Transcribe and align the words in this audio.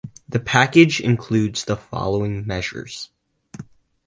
The 0.27 0.39
package 0.39 0.99
includes 0.99 1.63
the 1.65 1.77
following 1.77 2.47
measures. 2.47 3.11